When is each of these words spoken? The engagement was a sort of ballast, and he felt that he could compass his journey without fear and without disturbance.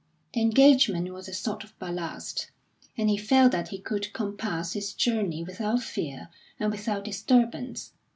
The 0.33 0.41
engagement 0.41 1.13
was 1.13 1.27
a 1.27 1.33
sort 1.35 1.63
of 1.63 1.77
ballast, 1.77 2.49
and 2.97 3.07
he 3.07 3.17
felt 3.17 3.51
that 3.51 3.67
he 3.67 3.77
could 3.77 4.11
compass 4.13 4.73
his 4.73 4.93
journey 4.93 5.43
without 5.43 5.83
fear 5.83 6.29
and 6.59 6.71
without 6.71 7.03
disturbance. 7.03 7.91